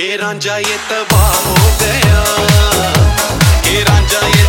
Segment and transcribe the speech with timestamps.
[0.00, 2.22] के रांझा ये तबाह हो गया।
[3.64, 4.44] के रांझा ये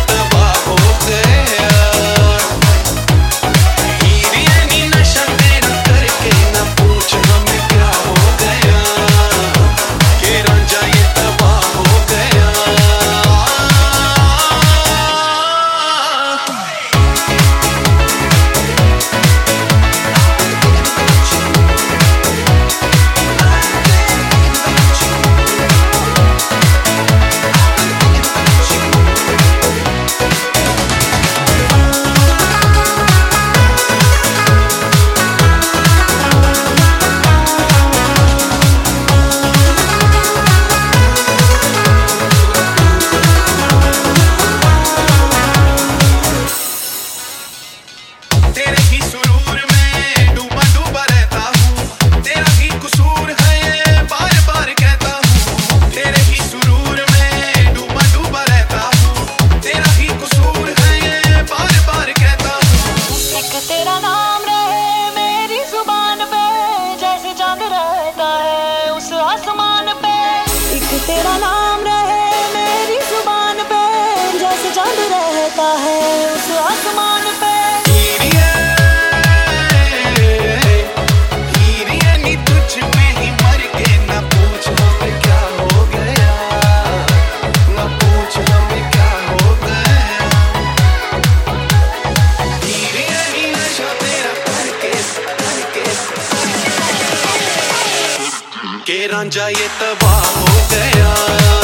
[99.06, 101.61] रांझा ये तबाह हो गया।